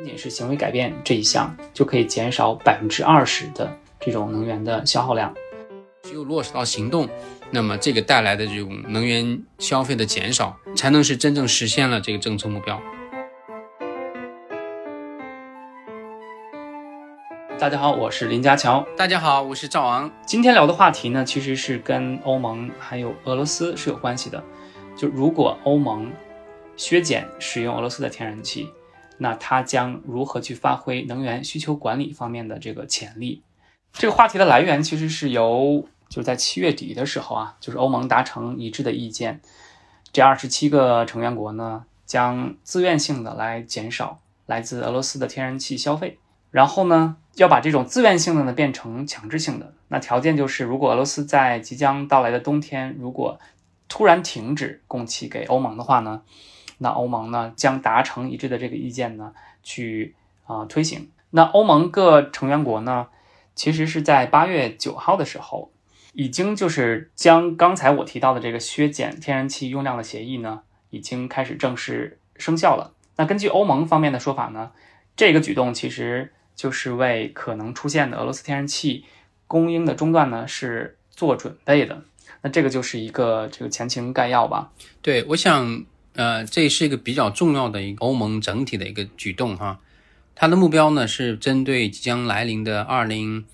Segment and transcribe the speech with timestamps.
[0.00, 5.34] 仅仅是行为改变这一项，就可以减少百分之二十的这种能源的消耗量。
[6.02, 7.06] 只有落实到行动，
[7.50, 12.80] 那么这个带来的这种能源消费的减少，才能是真正实现了这个政策目标。
[17.58, 18.82] 大家好，我是林家乔。
[18.96, 20.10] 大家好，我是赵昂。
[20.24, 24.42] 今天聊的话题呢，其实是跟欧盟还有俄罗斯是有关系的。
[24.96, 26.10] 就如果欧盟
[26.74, 28.66] 削减使用俄罗斯的天然气，
[29.22, 33.42] 那它将如何去发挥能源需求管理方面的这个潜力？
[33.92, 39.42] 这个话题的来源其实是由就是在七月底的时候啊，就是欧盟达成一致的意见，
[40.10, 46.18] 这二十七个成员国呢将自愿性的来减少来自俄罗斯的天然气消费，
[46.50, 49.74] 然后呢要把这种自愿性的呢变成强制性的。
[49.88, 53.38] 那条件就是，如果俄罗斯在即将到来的冬天如果
[53.86, 56.22] 突然停止供气给欧盟的话呢？
[56.82, 60.14] 那欧盟呢将达成一致的这个意见呢，去
[60.46, 61.10] 啊推行。
[61.28, 63.08] 那欧盟各成员国呢，
[63.54, 65.70] 其实是在八月九号的时候，
[66.14, 72.94] 已经就是将刚才我提到的这个削减天然气用量的协议呢，已经开始正式生效了。
[73.16, 74.72] 那根据欧盟方面的说法呢，
[75.14, 79.04] 这个举动其实就是为可能出现的俄罗斯天然气
[79.46, 82.02] 供应的中断呢是做准备的。
[82.40, 84.72] 那这个就是一个这个前情概要吧。
[85.02, 85.84] 对，我想。
[86.14, 89.78] 呃，这是一个比较重要的一个欧盟整体的一个举动哈，
[90.34, 93.44] 它的目标呢是针对即将来临的二零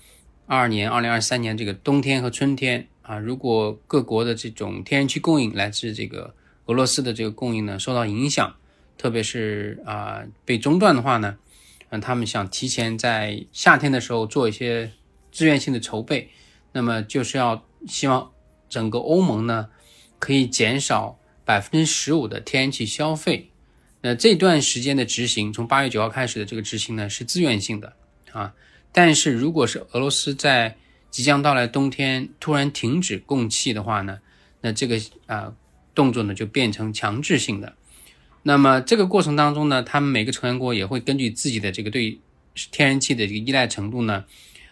[0.47, 6.33] 二二年、二零二三年这个冬天和春天啊，如果各国的这种天然气供应来自这个
[6.65, 8.55] 俄罗斯的这个供应呢受到影响，
[8.97, 11.37] 特别是啊被中断的话呢，
[11.89, 14.91] 嗯，他们想提前在夏天的时候做一些
[15.31, 16.31] 自愿性的筹备，
[16.71, 18.31] 那么就是要希望
[18.67, 19.69] 整个欧盟呢
[20.17, 21.16] 可以减少。
[21.47, 23.49] 百分之十五的天然气消费，
[24.01, 27.93] 那这段时间的执行，从八月九号开始的这个执行呢是自愿性的
[28.33, 28.53] 啊。
[28.91, 30.75] 但是如果是俄罗斯在
[31.09, 34.19] 即将到来冬天突然停止供气的话呢，
[34.59, 35.53] 那这个啊
[35.95, 37.73] 动作呢就变成强制性的。
[38.43, 42.19] 那么这个过程当中呢，他们每个成员国也会根据自己的这个对
[42.71, 44.25] 天然气的这个依赖程度呢，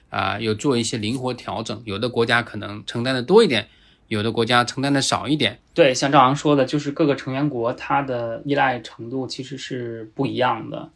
[0.09, 1.81] 啊有做一些灵活调整。
[1.85, 3.69] 有的国家可能承担的多一点。
[4.07, 10.89] 有的国家承担的少一点，对，像赵昂说的，就是各个成员国它的依赖程度其实是不一样的。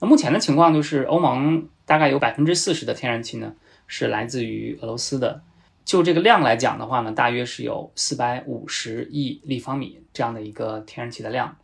[0.00, 3.54] 那目前的情况就是，欧盟大概有百分之四十的天然气呢
[3.86, 5.42] 是来自于俄罗斯的。
[5.84, 11.56] 就这个量来讲的话呢，大约是有四百五十亿立方米这样的一个天然气的量。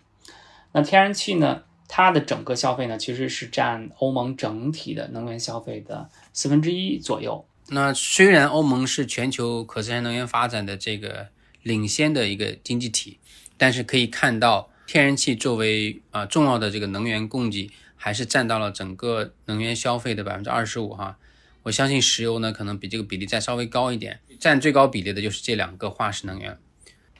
[0.72, 7.44] 那天然气呢，它的整个消费呢，其实是占欧盟整体的能源消费的四分之一左右。
[7.68, 11.28] 那虽然欧盟是全球可再生能源发展的这个
[11.62, 13.18] 领先的一个经济体，
[13.56, 21.18] 但是可以看到，天然气作为啊重要的这个能源供给，还是占到了整个能源消费的百分之二十五哈。
[21.64, 26.56] 我相信石油呢，可能比这个比例再稍微高一点，占最高比例的就是这两个化石能源。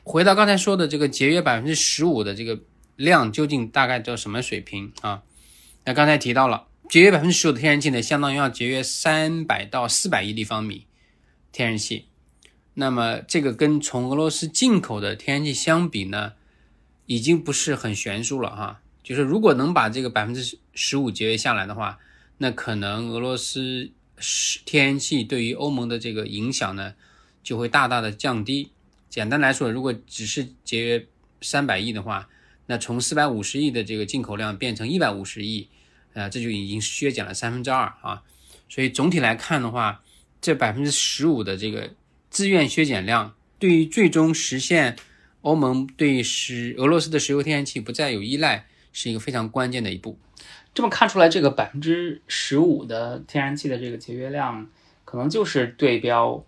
[0.05, 2.61] 回到刚才说的这个节约百分之十五的这个
[2.95, 5.25] 量，究竟大概到什么水平啊？
[5.85, 6.69] 那刚才提到了。
[6.89, 10.87] 节约百分之十五的天然气呢，相当于要节约三百到四百亿立方米
[11.51, 12.07] 天然气。
[12.75, 16.35] 那么这个跟从俄罗斯进口的天然气相比呢，
[17.07, 18.81] 已经不是很悬殊了哈。
[19.03, 21.99] 就是如果能把这个百分之十五节约下来的话，
[22.39, 23.91] 那可能俄罗斯
[24.65, 26.95] 天然气对于欧盟的这个影响呢，
[27.43, 28.71] 就会大大的降低。
[29.09, 31.07] 简单来说，如果只是节约
[31.41, 32.29] 三百亿的话，
[32.67, 35.69] 那从四百五十亿的这个进口量变成一百五十亿。
[36.17, 38.23] 呃，这就已经削减了三分之二啊，
[38.71, 40.03] 所以总体来看的话，
[40.41, 41.91] 这百分之十五的这个
[42.31, 44.97] 自愿削减量，对于最终实现
[45.43, 50.19] 欧盟对石俄罗斯的石油天然气不再有依赖，是一个非常关键的一步。
[50.73, 54.67] 这么看出来，这个百分之十五的天然气的这个节约量，
[55.05, 56.43] 可能就是对标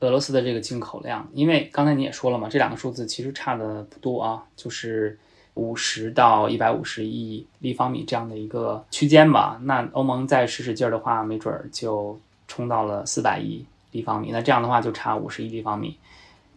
[0.00, 5.18] 俄罗斯的这个进口量，因为刚才你也说了嘛，这两个数字其实差的不多啊，就是。
[5.54, 12.18] 五十到一百五十亿立方米这样的一个区间吧，那欧盟再使使劲儿的话，没准儿就
[12.48, 14.30] 冲到了四百亿立方米。
[14.32, 15.96] 那这样的话就差五十亿立方米，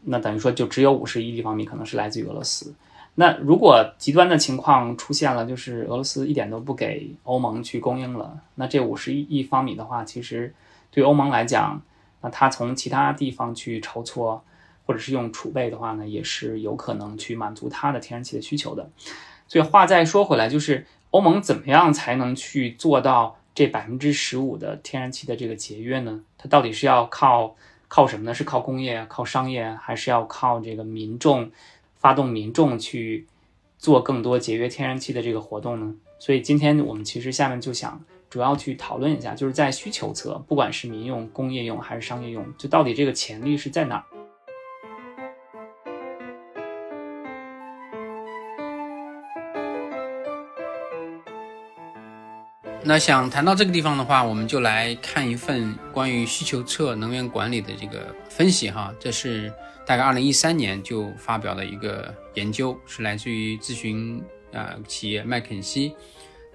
[0.01, 2.74] 那等于说就只有五十亿立方米可能是来自于俄罗斯。
[3.13, 10.54] 那如果极端的情况出现了，就是俄罗斯一点都不给欧盟去供应了，那这五十亿立方米的话，其实
[10.89, 11.80] 对欧盟来讲，
[12.21, 14.44] 那它从其他地方去筹措。
[14.88, 18.89] 或者是用储备的话呢，也是有可能去满足它的天然气的需求的。
[19.48, 26.22] 所以话再说回来，就是欧盟怎么样才能去做到这百分之十五的天然气的这个节约呢？
[26.38, 27.56] 它到底是要靠
[27.89, 28.34] 靠什么呢？
[28.34, 31.51] 是靠工业、靠商业，还是要靠这个民众
[31.95, 33.28] 发动民众去
[33.78, 35.95] 做更多节约天然气的这个活动呢？
[36.19, 44.04] 所以今天我们其实下面就想主要去讨论一下，就是在需求侧，不管是民用、工业用还是商业用，就到底这个潜力是在哪儿？
[52.88, 58.95] 那想谈到这个地方的话，我们就来看一份关于需求侧能源管理的这个分析哈。
[58.98, 59.51] 这是
[59.86, 64.24] 大概二零一三年就发表的一个研究，是来自于咨询
[64.54, 65.94] 啊企业麦肯锡。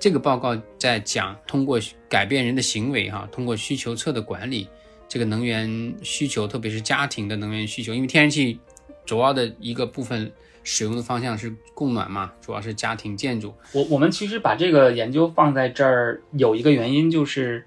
[0.01, 4.67] 这个报告在讲通过改变人的行为哈，通过需求侧的管理，
[5.07, 8.59] 这个能源需求，特别是家庭的能源需求，因为天然气
[9.05, 10.33] 主要的一个部分。
[10.65, 13.53] 使用的方向是供暖嘛，主要是家庭建筑。
[13.73, 17.67] 我我们其实把这个研究放在这儿，有一个原因就是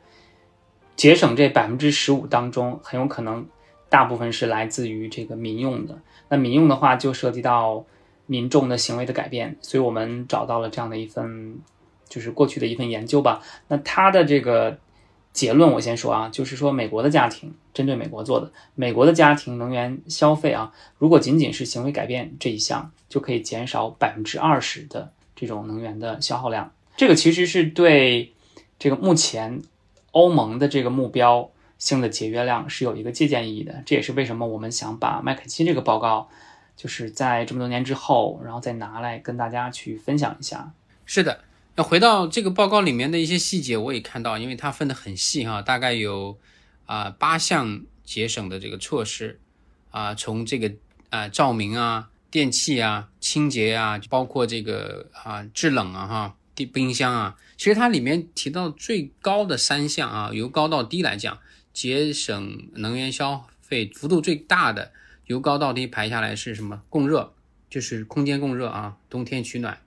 [0.95, 3.45] 节省这百分之十五当中，很有可能
[3.89, 5.99] 大部分是来自于这个民用的。
[6.29, 7.85] 那民用的话，就涉及到
[8.25, 11.59] 民众的行为的改变，所以我们找到了这样的一份，
[12.07, 13.41] 就是过去的一份研究吧。
[13.67, 14.77] 那它的这个。
[15.35, 26.71] 结论我先说啊，就是说美国的家庭针对美国做的，美国的家庭能源消费啊，如果仅仅是行为改变这一项，就可以减少百分之二十的这种能源的消耗量。
[26.95, 28.31] 这个其实是对
[28.79, 29.61] 这个目前
[30.11, 33.83] 欧盟的这个目标性的节约量是有一个借鉴意义的。
[33.85, 36.29] 这也是为什么我们想把麦肯锡这个报告，
[36.77, 40.71] 就是在这么多年之后，然后再拿来跟大家去分享一下。
[41.05, 41.41] 是的。
[41.77, 46.39] 那回到这个报告里面的一些细节，我也看到，因为它分得很细哈，大概有
[46.85, 49.41] 啊八项节省的这个措施
[49.91, 50.71] 啊，从这个
[51.09, 61.37] 啊照明啊、电器啊、清洁啊，包括这个啊制冷啊哈、冰冰箱啊，其实它里面提到最高的三项啊，由高到低来讲，
[61.73, 64.93] 节省能源消费幅度最大的，
[65.25, 66.83] 由高到低排下来是什么？
[66.89, 67.33] 供热，
[67.69, 69.77] 就是空间供热啊，冬天取暖。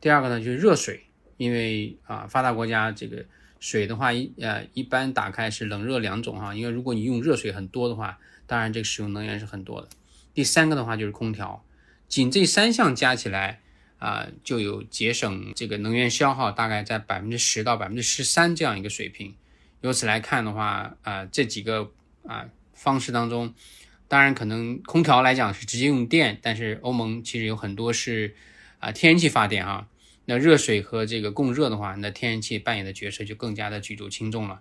[0.00, 1.03] 第二个呢，就是热水。
[1.36, 3.24] 因为啊，发达国家这个
[3.60, 6.54] 水的话，一呃一般打开是冷热两种哈。
[6.54, 9.88] 因为如果你用热水很多的话，当然这个使用能源是很多的。
[10.34, 11.64] 第三个的话就是空调，
[12.08, 13.60] 仅这三项加起来
[13.98, 19.34] 啊，就有节省这个能源消耗大概在百分之十到百分之十三这样一个水平。
[19.80, 21.90] 由此来看的话啊，这几个
[22.26, 23.54] 啊方式当中，
[24.08, 28.34] 当然可能空调来讲是直接用电，但是欧盟其实有很多是
[28.78, 29.88] 啊天然气发电哈。
[30.26, 34.60] 那热水和这个供热的话，那天然气扮演的角色就更加的举足轻重了。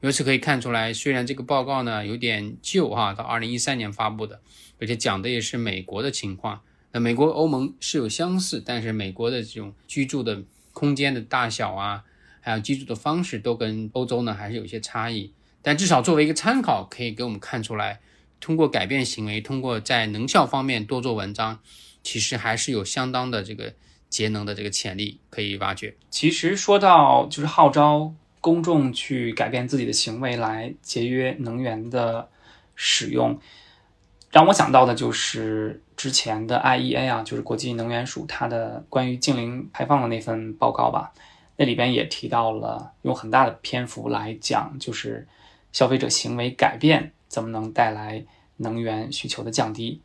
[0.00, 4.40] 由此可以看出来，虽然这个报告呢有点旧哈，到二零一三年发布的，
[4.80, 6.60] 而且讲的也是美国的情况。
[6.92, 12.04] 那美国欧盟是有相似，但是美国的这种居住的空间的大小啊，
[12.40, 15.32] 还有居住的方式都跟欧洲呢还是有些差异。
[15.62, 18.00] 但至少作为一个参考，可以给我们看出来，
[18.40, 21.60] 通过改变行为，通过在能效方面多做文章，
[22.02, 23.74] 其实还是有相当的这个。
[24.14, 25.96] 节能的这个潜力可以挖掘。
[26.08, 32.28] 其实说到就是号召公众去改变自己的行为来节约能源的
[32.76, 33.36] 使用，
[34.30, 41.12] 让我想到的就是之前的 IEA 啊，就是国际能源署它的关于净零排放的那份报告吧。
[41.56, 45.26] 那里边也提到了用很大的篇幅来讲，就是
[45.72, 48.24] 消费者行为改变怎么能带来
[48.58, 50.02] 能源需求的降低。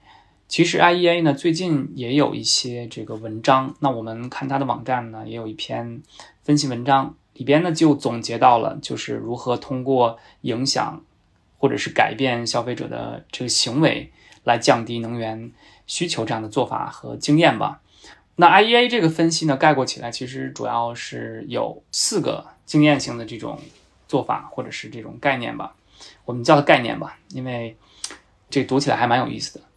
[0.50, 6.02] 其实 IEA 呢最近也有一些这个文章，那我们看它的网站呢也有一篇
[6.42, 11.04] 分析文章，里边呢就总结到了就是如何通过影响
[11.60, 14.12] 或者是改变消费者的这个行为
[14.44, 15.52] 来降低能源
[15.86, 17.82] 需求这样的做法和经验吧。
[18.36, 23.60] 那 IEA 这个分析呢概括起来其实主要是有四个经验性的这种
[24.08, 25.76] 做法或者是这种概念吧，
[26.26, 27.78] 我们叫它概念吧，因为
[28.50, 29.69] 这读起来还蛮有意思的。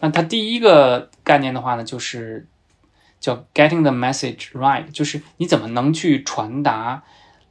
[0.00, 2.46] 那它第一个概念的话呢，就是
[3.18, 7.02] 叫 getting the message right，就是你怎么能去传达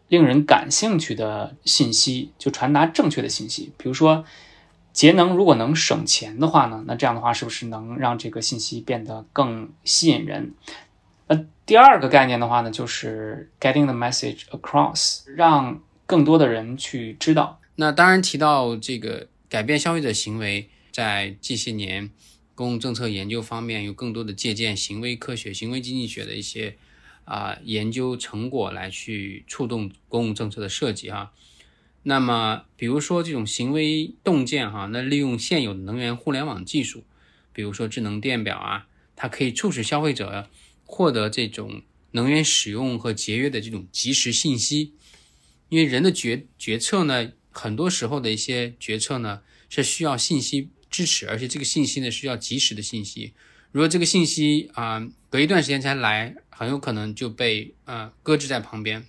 [0.07, 3.73] 令人感兴趣的信息，就传达正确的信息。
[3.77, 4.23] 比如说，
[4.93, 10.53] 节能如果能省钱的话呢，那这样的话是不是能让这个信息变得更吸引人？
[11.27, 17.59] 那第二个概念的话呢，就是 getting the message across，让更多的人去知道。
[17.75, 22.09] 那当然提到这个改变消费者行为，在这些年。
[22.57, 26.75] 公共政策研究方面有更多的借鉴行为科学、行为经济学的一些
[27.23, 31.31] 啊研究成果来去触动公共政策的设计哈。
[32.01, 37.03] 那么，比如说这种行为洞见哈，那利用现有的能源互联网技术，
[37.53, 40.49] 比如说智能电表啊，它可以促使消费者
[40.83, 41.83] 获得这种
[42.13, 44.93] 能源使用和节约的这种及时信息。
[45.69, 50.69] 因为人的决决策呢，很多时候的一些决策呢是需要信息。
[50.89, 53.33] 支持，而且这个信息呢是要及时的信息。
[53.71, 59.05] 如果这个信息啊、隔一段时间才来，很有可能就被呃搁置在旁边，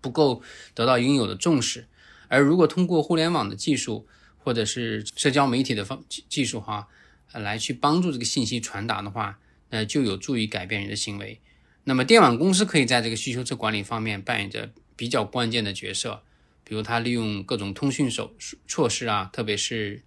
[0.00, 0.42] 不够
[0.74, 1.86] 得到应有的重视。
[2.28, 4.06] 而如果通过互联网的技术
[4.38, 6.88] 或者是社交媒体的方技术哈，
[7.32, 9.38] 呃来去帮助这个信息传达的话，
[9.70, 11.40] 呃就有助于改变人的行为。
[11.84, 16.22] 那么电网公司可以在这个需求侧管理方面扮演着比较关键的角色，
[16.62, 18.34] 比如它利用各种通讯手
[18.66, 20.02] 措施啊，特别是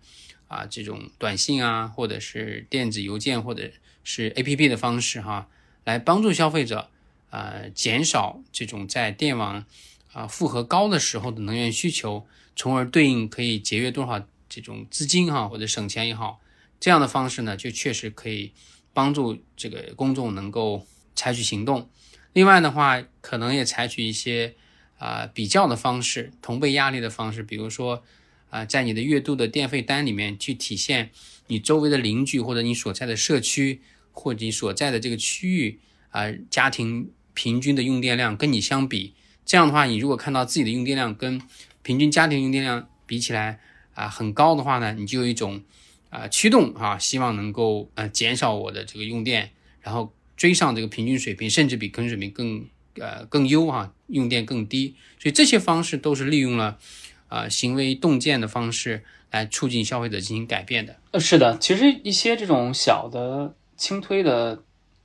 [0.48, 3.70] 啊这种短信啊，或者是电子邮件或者
[4.04, 5.48] 是 APP 的方式哈，
[5.84, 6.90] 来帮助消费者
[7.30, 9.66] 呃减少这种在电网
[10.14, 12.26] 啊负荷高的时候的能源需求，
[12.56, 16.40] 从而对应可以节约多少这种资金哈，或者省钱也好，
[16.80, 18.54] 这样的方式呢，就确实可以
[18.94, 20.86] 帮助这个公众能够
[21.16, 21.90] 采取行动。
[22.34, 24.56] 另外的话，可能也采取一些
[25.00, 28.04] 啊、比较的方式，同辈压力的方式，比如说
[28.50, 31.10] 啊、在你的月度的电费单里面去体现
[31.48, 39.14] 你周围的邻居或者你所在的社区或者你所在的这个区域啊、家庭平均的用电量跟你相比，
[39.46, 41.42] 这样的话，你如果看到自己的用电量跟
[41.84, 43.60] 平均家庭用电量比起来
[43.94, 45.62] 啊、很高的话呢，你就有一种
[46.10, 49.52] 啊、驱动啊，希望能够呃减少我的这个用电，
[49.82, 54.96] 然后追上这个平均水平，甚至比平均水平更呃更优哈、用电更低。
[55.20, 56.80] 所以这些方式都是利用了
[57.28, 60.96] 啊、行为洞见的方式来促进消费者进行改变的。
[61.12, 64.64] 呃，是的，其实一些这种小的轻推的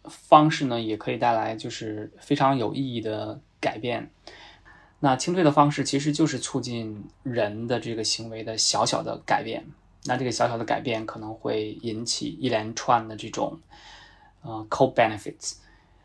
[0.09, 4.11] 方式呢，也可以带来就是非常有意义的改变。
[5.01, 9.65] 那轻推的方式其实就是促进人的这个行为的小小的改变。
[10.05, 13.61] 那这个小小的改变可能会引起一连串的这种
[14.43, 15.55] 呃 co benefits。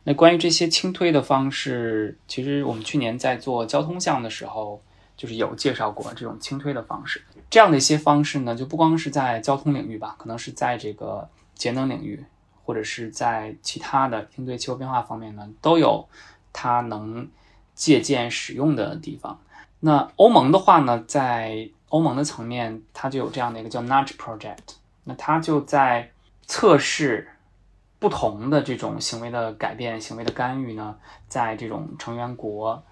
[0.04, 4.82] 那关于这些轻推的方式，其实我们去年在做交通项的时候，
[5.18, 7.22] 就是有介绍过这种轻推的方式。
[7.50, 12.24] 这样的一些方式呢，就不光是在交通领域吧，可能是在这个节能领域，
[12.64, 16.08] 或者是在其他的应对气候变化方面呢，都有
[16.54, 17.28] 它能
[17.74, 19.40] 借鉴使用的地方。
[19.80, 26.12] 那欧盟的话呢，在欧盟的层面，它就有这样的一个叫 Nudge Project，那它就在
[26.46, 27.30] 测试
[27.98, 30.98] 不同的这种行为的改变、行为的干预呢，
[31.28, 32.84] 在这种成员国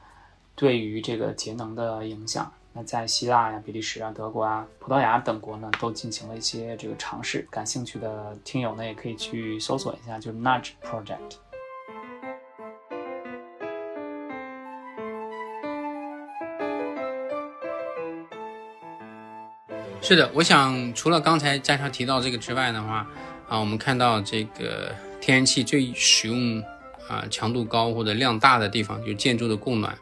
[0.55, 2.51] 对于这个节能的影响。
[2.77, 7.47] 那在希腊呀、比利时啊、德国啊、葡萄牙等国呢，都进行了一些这个尝试。
[7.49, 11.37] 感兴趣的听友呢，也可以去搜索一下，就是 Nudge Project。
[20.01, 23.07] 是的，我想除了刚才加上提到这个之外的话，
[23.47, 26.61] 啊，我们看到这个天然气最使用
[27.07, 29.97] 啊强度高或者量大的地方就是建筑的供暖。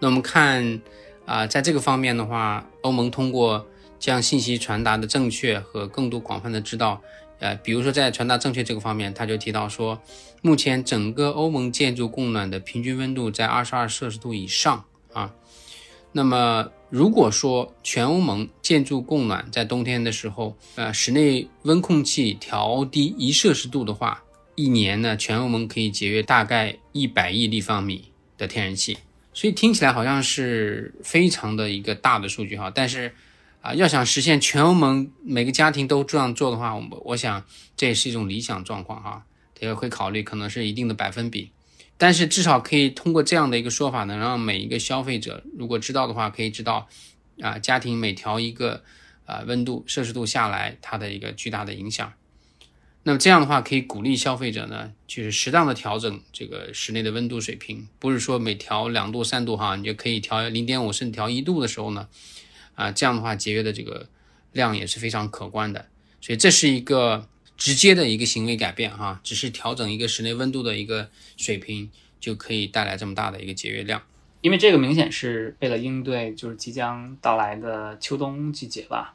[0.00, 0.80] 那我们看
[1.26, 3.66] 啊，在这个方面的话，欧盟通过
[3.98, 7.02] 将信息传达的正确和更多广泛的知道，
[7.40, 10.00] 呃，比如说在传达正确这个方面，他就提到说，
[10.40, 15.34] 目前整个欧盟建筑供暖的平均温度在二十二摄氏度以上啊。
[16.12, 24.22] 那么，如果说全欧盟建筑供暖在冬天的时候，呃，室内温控器调低一摄氏度的话，
[24.54, 28.96] 一年呢，全欧盟可以节约大概一百亿立方米的天然气。
[29.32, 33.14] 所以听起来好像是非常的一个大的数据哈，但是
[33.60, 37.44] 啊、要想实现全欧盟每个家庭都这样做的话，我我想
[37.76, 41.50] 这也是一种理想状况哈，这个会考虑可能是一定的百分比。
[41.96, 46.88] 但是至少可以通过这样的一个说法，能让每一个消费者如果知道的话，可以知道
[47.42, 48.84] 啊、家庭每调一个
[49.26, 52.12] 啊、温度摄氏度下来，它的一个巨大的影响。
[53.08, 62.06] 那么这样的话，可以鼓励消费者呢，就是适当的调整这个室内的温度水平，不是说每调两度三度哈，你就可以调零点五甚至调一度的时候呢，
[62.74, 64.10] 啊、这样的话节约的这个
[64.52, 65.86] 量也是非常可观的。
[66.20, 74.02] 所以这是一个直接的一个行为改变哈，只是调整一个室内温度的一个水平，就可以带来这么大的一个节约量。
[74.42, 79.14] 因为这个明显是为了应对就是即将到来的秋冬季节吧。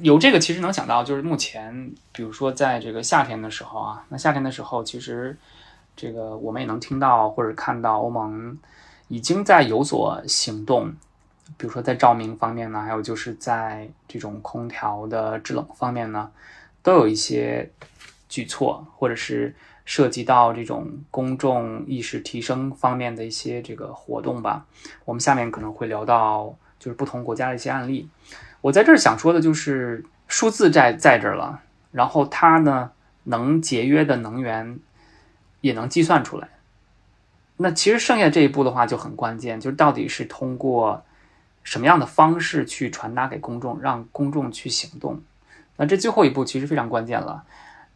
[0.00, 5.36] 有这个其实能想到，就是目前比如说在这个夏天的时候啊，那夏天的时候其实
[5.94, 8.58] 这个我们也能听到或者看到欧盟
[9.08, 10.92] 已经在有所行动，
[11.56, 16.30] 比如说在照明方面呢，还有就是在这种空调的制冷方面呢，
[16.82, 17.70] 都有一些
[18.28, 24.66] 举措，或者是涉及到这种公众意识提升方面的一些这个活动吧。
[25.04, 28.08] 我们下面可能会聊到就是不同国家的一些案例。
[28.64, 31.60] 我在这儿想说的就是数字在在这儿了，
[31.92, 32.92] 然后它呢
[33.24, 34.78] 能节约的能源
[35.60, 36.48] 也能计算出来。
[37.58, 41.04] 那其实剩下这一步的话就很关键，就是到底是通过
[41.62, 45.20] 什么样的方式去传达给公众，让公众去行动。
[45.76, 47.44] 那这最后一步其实非常关键了。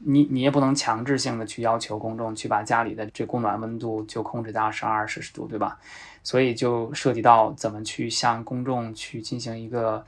[0.00, 5.78] 你你也不能强制性的去要求公众去把家里的这供暖温度就控制在二十二摄氏度，对吧？
[6.22, 10.04] 所以就涉及到怎么去向公众去进行一个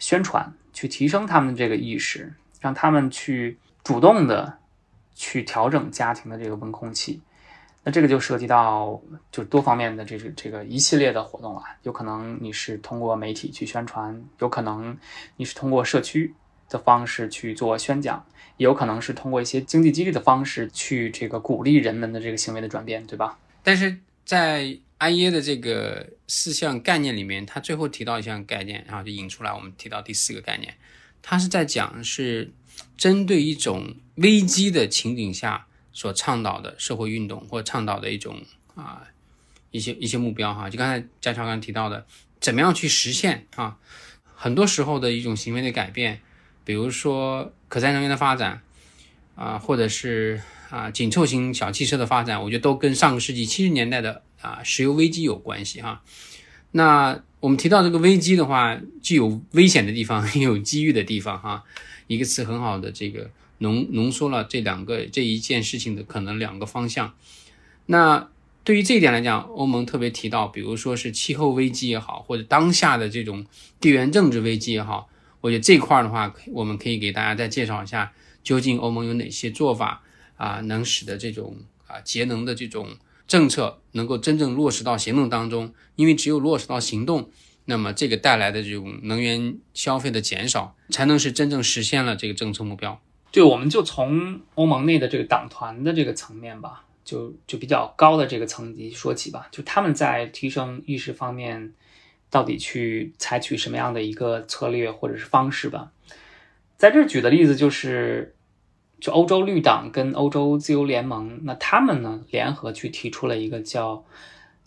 [0.00, 4.58] 宣传，去提升他们的这个意识，让他们去主动的
[5.14, 7.20] 去调整家庭的这个温控器。
[7.82, 9.00] 那这个就涉及到
[9.32, 14.94] 就多方面的这个这个一系列的活动了，有可能你是通过媒体去宣传，有可能
[15.36, 16.34] 你是通过社区
[16.68, 18.22] 的方式去做宣讲，
[18.58, 23.38] 也有可能是通过一些经济激励的方式去这个鼓励人们的这个行为的转变，对吧？
[23.62, 30.76] 但是在 IEA 的这个四项概念里面，它最后提到一项概念，然后就引出来我们提到第四个概念，
[31.20, 32.52] 它是在讲是
[32.96, 35.66] 针对一种危机的情景下。
[35.92, 38.40] 所倡导的社会运动或倡导的一种
[38.76, 39.02] 啊
[39.72, 42.06] 一些一些目标哈，就刚才嘉乔刚刚提到的，
[42.40, 43.76] 怎么样去实现啊？
[44.36, 46.20] 很多时候的一种行为的改变，
[46.64, 48.62] 比如说可再生能源的发展
[49.34, 50.40] 啊，或者是
[50.70, 56.02] 啊紧凑型小汽车的发展，我觉得都跟上个世纪七十年代的啊石油危机有关系哈。
[56.72, 61.64] 那我们提到这个危机的话，既有危险的地方，也 有机遇的地方哈。
[62.06, 63.30] 一个词很好的这个。
[63.62, 67.12] 浓浓缩了这两个这一件事情的可能两个方向。
[67.84, 68.30] 那
[68.64, 73.44] 对于这一点来讲，欧盟特别提到，比如说是气候危机也好，或者当下的这种
[73.78, 75.10] 地缘政治危机也好，
[75.42, 78.10] 我觉得这块的话，我们可以给大家再介绍一下，
[78.42, 80.02] 究竟欧盟有哪些做法
[80.38, 81.54] 啊，能使得这种
[81.86, 82.88] 啊节能的这种
[83.30, 85.72] 政策能够真正落实到行动当中。
[85.94, 87.30] 因为只有落实到行动，
[87.66, 93.00] 那么这个带来的这种能源消费的减少，才能是真正实现了这个政策目标。
[93.30, 99.46] 对，我们就从欧盟内的这个党团的这个层面吧，就就比较高的这个层级说起吧。
[99.52, 101.74] 就他们在提升意识方面，
[102.30, 105.92] 到底去采取什么样的一个策略或者是方式吧？
[106.78, 108.34] 在这举的例子就是，
[109.00, 114.04] 就欧洲绿党跟欧洲自由联盟，那他们呢联合去提出了一个叫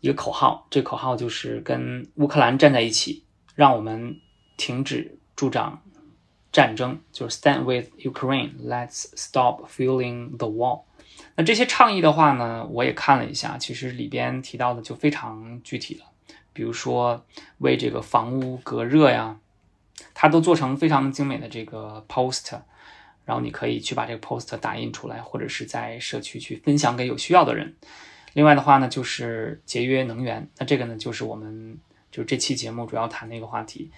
[0.01, 3.23] 一个口号，这口号就是跟乌克兰站在一起，
[3.55, 4.19] 让我们
[4.57, 5.81] 停止助长。
[6.51, 10.81] 战争就是 stand with Ukraine，let's stop fueling the war。
[11.35, 16.05] 那这些倡议的话呢，我也看了一下，其实里边提到的就非常具体了，
[16.53, 17.25] 比如说
[17.57, 19.39] 为这个房屋隔热呀，
[20.13, 22.59] 它都做成非常精美的这个 post，
[23.25, 27.75] 然后你可以去把这个 post 打印出来，或者是在社区去分享给有需要的人。
[28.33, 31.77] 另外的话呢，就是节约能源，那这个呢，就是我们
[32.12, 33.92] 就是这期节目主要谈的一个话题。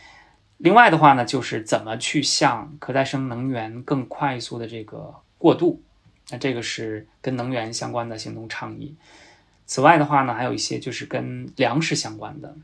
[0.58, 5.82] 另外的话呢，就是怎么去向可再生能源更快速的这个过渡，
[6.30, 8.96] 那这个是跟能源相关的行动倡议。
[9.66, 12.56] 此外的话呢，还有一些就是跟粮食相关的，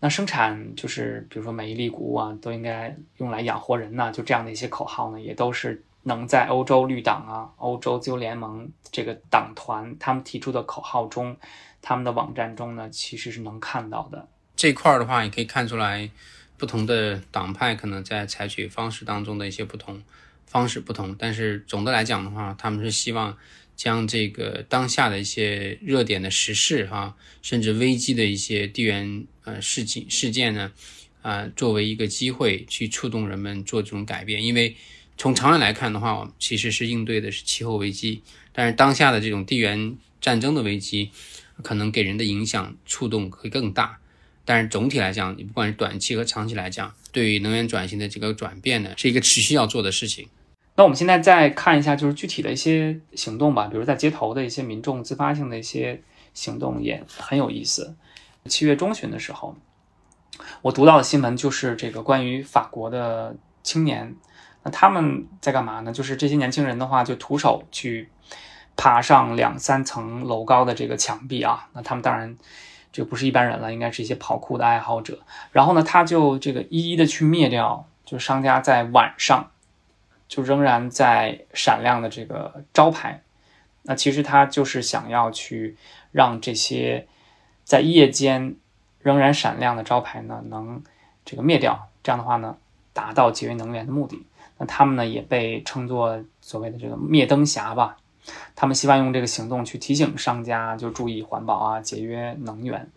[0.00, 11.36] 那生产就是比如说每一粒谷物啊都应该用来养活人呐，就这样的一些口号呢，也都是能在欧洲绿党啊、欧洲自由联盟这个党团他们提出的口号中，
[11.80, 14.28] 他们的网站中呢，其实是能看到的。
[14.54, 16.10] 这块儿的话，也可以看出来。
[16.58, 20.02] 不同的党派可能在采取方式当中的一些不同
[20.46, 23.36] 方式不同，但是总的来讲的话，他们是希望
[23.76, 30.72] 将这个当下的一些热点的时事哈，甚至危机的一些地缘呃事情事件呢，
[31.20, 34.42] 啊，作为一个机会去触动人们做这种改变。
[34.42, 34.74] 因为
[35.18, 41.10] 从长远来看的话，我们其实是应对的是气候危机，但是当下的这种地缘战争的危机，
[41.62, 43.98] 可能给人的影响触动会更大。
[44.44, 50.28] 但是总体来讲，你不管是短期和长期来讲，对于能源转型的这个转变呢，是一个持续要做的事情。
[50.76, 56.02] 那我们现在再看一下，就是具体的一些行动吧，比如在街头的一些民众自发性的一些
[56.34, 57.96] 行动也很有意思。
[58.44, 59.56] 七月中旬的时候，
[60.62, 64.14] 我读到的新闻就是这个关于法国的青年，
[64.62, 65.92] 那他们在干嘛呢？
[65.92, 68.08] 就是这些年轻人的话，就徒手去
[68.76, 72.36] 爬上两三层楼高的这个墙壁啊，那他们当然。
[72.92, 75.18] 这不是一般人了，应该是一些跑酷的爱好者。
[75.52, 79.50] 然后呢，他就这个一一的去灭掉，就商家在晚上
[80.28, 83.22] 就仍然在闪亮的这个招牌。
[83.82, 85.76] 那其实他就是想要去
[86.10, 87.06] 让这些
[87.62, 88.56] 在夜间
[89.00, 90.82] 仍然闪亮的招牌呢，能
[91.24, 91.88] 这个灭掉。
[92.02, 92.56] 这样的话呢，
[92.92, 94.26] 达到节约能源的目的。
[94.58, 97.96] 那他们呢，也被称作所谓的这个灭灯侠吧。
[98.56, 102.90] 他们希望用这个行动去提醒商家，就注意环保啊，节约能源。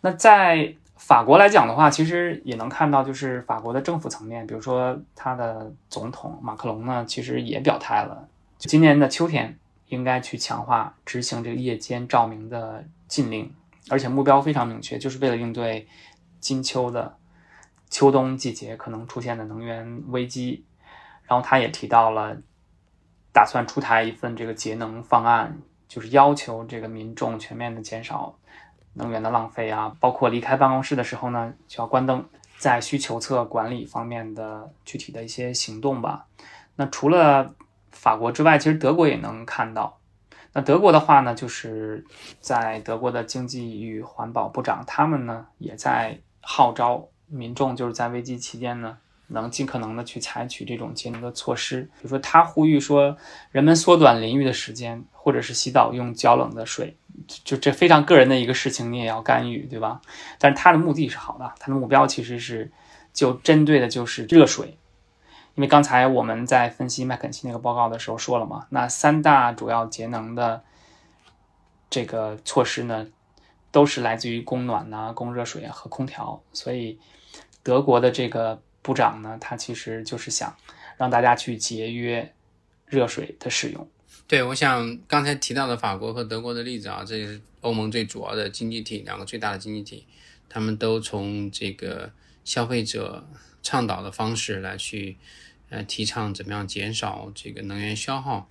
[0.00, 9.56] 那在法国来讲的话，其实也能看到，就是法国的政府层面，比如说他的总统马克龙呢，其实也表态了，今年的秋天
[9.86, 13.50] 应该去强化执行这个夜间照明的禁令，
[13.88, 15.86] 而且目标非常明确，就是为了应对
[16.40, 17.16] 金秋的
[17.88, 20.64] 秋冬季节可能出现的能源危机。
[21.26, 22.36] 然后他也提到了。
[23.30, 28.36] 打算出台一份这个节能方案，就是要求这个民众全面的减少
[28.94, 32.24] 能源的浪费啊，包括离开办公室的时候呢就要关灯，
[32.56, 36.26] 在需求侧管理方面的具体的一些行动吧。
[36.76, 37.54] 那除了
[37.90, 39.98] 法国之外，其实德国也能看到。
[40.52, 42.04] 那德国的话呢，就是
[42.40, 48.98] 在德国的经济与环保部长，他们呢也在号召民众，就是在危机期间呢。
[49.30, 53.14] 能尽可能的去采取这种节能的措施，比如说他呼吁说，
[53.52, 56.96] 人们缩短淋浴的时间，或者是洗澡用较冷的水，
[57.44, 60.00] 就这非常个人的一个事情，你也要干预，对吧？
[60.38, 62.72] 但是他的目的是好的，他的目标其实是
[63.12, 64.78] 就针对的就是热水，
[65.54, 70.64] 因为刚才我们在分析麦肯锡那个报告的时候说了嘛，那三大主要节能的
[71.90, 73.06] 这个措施呢，
[73.70, 76.98] 都是来自于供暖呐、供热水和空调，所以
[77.62, 78.62] 德国的这个。
[78.80, 80.56] 部长呢，他其实就是想
[80.96, 82.32] 让大家去节约
[82.86, 83.86] 热水的使用。
[84.28, 90.04] 对，我想刚才提到的法国和德国的例子啊，这是欧盟最主要的经济体，两个最大的经济体，
[90.50, 92.12] 他们都从这个
[92.44, 93.26] 消费者
[93.62, 95.16] 倡导的方式来去
[95.70, 98.50] 呃提倡怎么样减少这个能源消耗，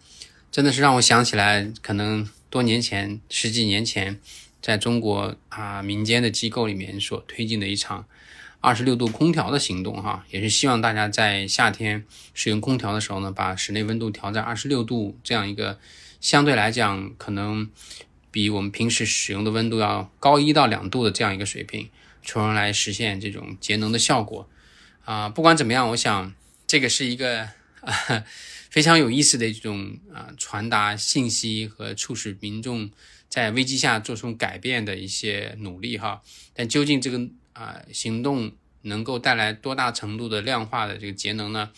[0.51, 4.19] 真的是让我想起来，可能多年前十几年前，
[4.59, 8.07] 在中国啊民间的机构里面所推进的一场。
[8.67, 12.03] 二十六度空调的行动，哈，也是希望大家在夏天
[12.33, 15.79] 使用空调的时候呢，把室内温度调在二十六度这样一个
[16.19, 17.69] 相对来讲可能
[18.29, 21.89] 比我们平时使用的温度要高一到两度的这样一个水平，
[22.25, 24.49] 从而来实现这种节能的效果。
[25.05, 26.33] 啊，不管怎么样，我想
[26.67, 27.47] 这个是一个
[27.79, 28.25] 啊
[28.69, 32.91] 非常有意思的一种啊传达信息和促使民众
[33.29, 36.21] 在危机下做出改变的一些努力，哈。
[36.53, 37.29] 但究竟这个？
[37.57, 38.51] 啊，行动
[38.83, 41.71] 能够带来多大程度的量化的这个节能呢？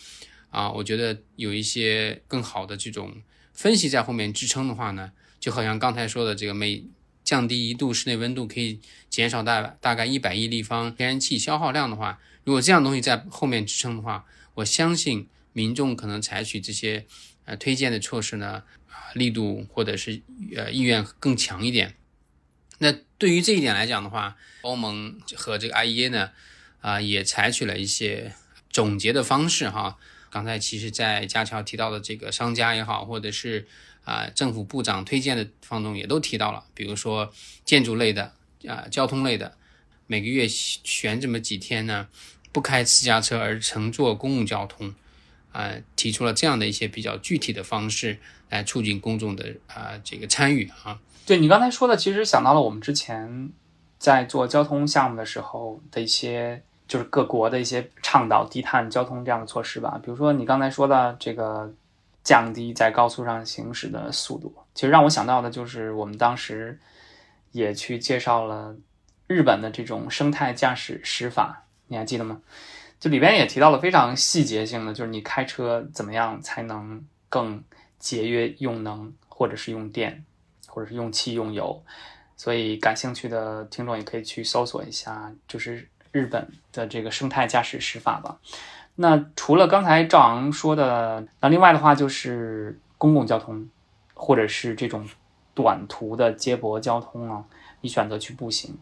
[0.50, 3.22] 啊，我觉得有一些更好的这种
[3.54, 6.84] 分析在后面支撑的话呢，就好像刚才说的这个每
[7.24, 17.06] 降低一度室内温度可以减少大大概一百亿立方天然气消耗量的话，如果这样东西在后面支撑的话，我相信民众可能采取这些
[17.46, 20.20] 呃推荐的措施呢，啊力度或者是
[20.54, 21.94] 呃意愿更强一点。
[22.82, 26.30] 那对于这一点来讲的话，欧盟和这个 IEA 呢，
[26.80, 28.32] 啊，也采取了一些
[28.70, 29.98] 总结的方式哈。
[30.30, 33.68] 刚才其实，在家乔提到的这个商家也好，或者是
[34.04, 37.30] 啊政府部长推荐的方中，也都提到了，比如说
[37.66, 38.32] 建筑类的
[38.66, 39.58] 啊，交通类的，
[40.06, 42.08] 每个月选这么几天呢，
[42.50, 44.94] 不开私家车而乘坐公共交通，
[45.52, 50.98] 啊，提出了这样的一些比较具体的方式来促进公众的啊这个参与啊。
[51.26, 53.50] 对你刚才说的，其实想到了我们之前
[53.98, 60.00] 在做交通项目的时候的一些，就是各国的一些倡导低碳交通这样的措施吧。
[60.02, 61.72] 比如说你刚才说的这个
[62.24, 66.78] 降低在高速上行驶的速度，其实让我想到的就是我们当时
[67.52, 68.74] 也去介绍了
[69.28, 72.40] 日本的这种生态驾驶驶法，你还记得吗？
[72.98, 77.62] 就里边也提到了非常细节性的，就是你开车怎么样才能更
[77.98, 80.24] 节约用能或者是用电。
[80.70, 81.82] 或者是用气用油，
[82.36, 88.38] 所以感兴趣的听众也可以去搜索一下，就是日本的这个生态驾驶驶法吧。
[88.94, 93.68] 那除了刚才赵昂说的，那另外的话就是公共交通，
[94.14, 95.08] 或者是这种
[95.54, 97.44] 短途的接驳交通啊，
[97.80, 98.78] 你选择去步行，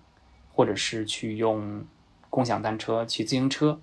[0.53, 1.85] 或者是去用
[2.29, 3.81] 共享单车、骑自行车，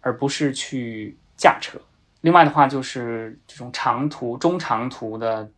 [0.00, 1.80] 而不是去驾车。
[2.20, 5.50] 另外的话就是这种长途、中长途的。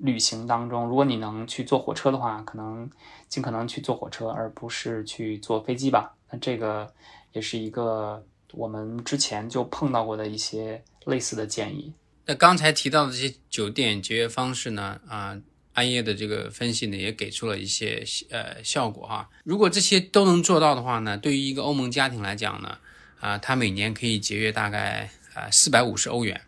[0.00, 2.88] 旅行当中，如果你能去坐火车的话，可能
[3.28, 6.14] 尽可能去坐火车，而不是去坐飞机吧。
[6.30, 6.92] 那这个
[7.32, 11.92] 也是一个我们之前就碰到过的一些类似的建议。
[12.26, 15.00] 那刚才提到的这些酒店节约方式呢？
[15.08, 15.36] 啊，
[15.72, 19.28] 安业的这个分析呢，也给出了一些呃效果哈。
[19.44, 22.78] 如果这些都能做到的话呢，对于一个欧盟家庭来讲呢，
[23.20, 26.40] 啊，它每年可以节约大概啊四百五十欧元。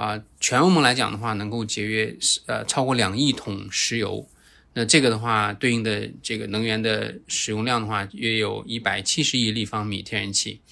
[0.00, 4.26] 啊，全欧盟来讲的话，能够节约呃超过两亿桶石油，
[4.72, 10.62] 那这个的话，对应的这个能源的使用量的话，约有一百七十亿立方米天然气。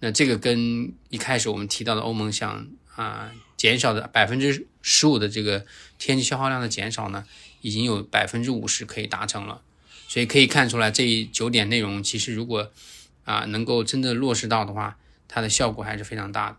[0.00, 5.64] 那这个跟一开始我们提到的欧盟想啊减少的百分之十五的这个
[5.96, 7.24] 天气消耗量的减少呢，
[7.60, 9.62] 已经有百分之五十可以达成了。
[10.08, 12.72] 所以可以看出来，这九点内容其实如果
[13.22, 14.96] 啊能够真的落实到的话，
[15.28, 16.56] 它的效果还是非常大的。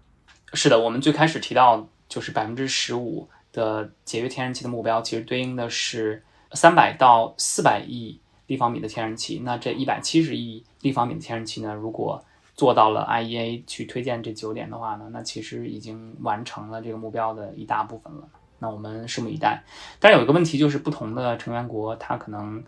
[0.54, 1.90] 是的，我们最开始提到。
[2.08, 9.42] 就是百分之十五的节约天然气的目标，其实对应的是三百到四百亿立方米的天然气。
[9.44, 11.74] 那这一百七十亿立方米的天然气呢？
[11.74, 12.24] 如果
[12.56, 18.28] 做到了 IEA 去推荐这九点的话呢，那其实已经完成了这个目标的一大部分了。
[18.60, 19.62] 那我们拭目以待。
[20.00, 22.64] 但是有一个问题就是，不同的成员国它可能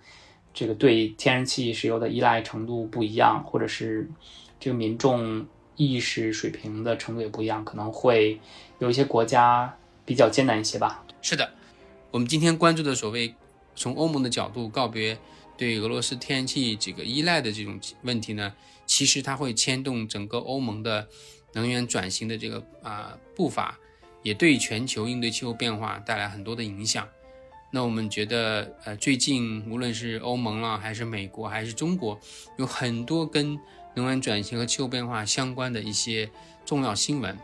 [0.54, 4.10] 这个对天然气、石油的依赖程度不一样，或者是
[4.60, 5.46] 这个民众
[5.78, 8.40] 意识水平的程度也不一样，可能会
[8.80, 11.06] 有一些国家比较艰难一些吧。
[11.22, 11.54] 是的，
[12.12, 13.34] 我们今天关注的所谓
[13.76, 15.18] 从欧盟的角度告别
[15.56, 18.54] 对俄罗斯天然气这个依赖的这种问题呢，
[18.86, 21.08] 其实它会牵动整个欧盟的
[21.54, 23.80] 能源转型的这个啊、步伐，
[24.24, 27.08] 也对全球应对气候变化带来很多的影响。
[27.70, 32.18] 那我们觉得，呃，最近无论是欧盟啦，还是美国，还是中国，
[32.58, 33.60] 有很多跟
[33.98, 36.30] 能源转型和气候变化相关的一些
[36.66, 37.36] 重要新闻。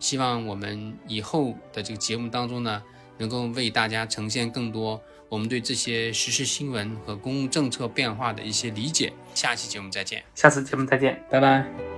[0.00, 2.82] 希望我们以后的这个节目当中呢，
[3.18, 9.12] 能够为大家呈现更多我们对这些时事新闻和公共政策变化的一些理解。
[9.34, 10.24] 下期节目再见。
[10.34, 11.89] 下次节目再见，拜拜。